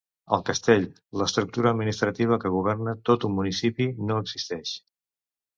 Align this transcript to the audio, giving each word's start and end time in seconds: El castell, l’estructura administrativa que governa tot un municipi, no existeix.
El 0.35 0.41
castell, 0.45 0.87
l’estructura 1.21 1.73
administrativa 1.73 2.39
que 2.45 2.53
governa 2.55 2.97
tot 3.11 3.29
un 3.29 3.37
municipi, 3.39 3.91
no 4.11 4.21
existeix. 4.27 4.77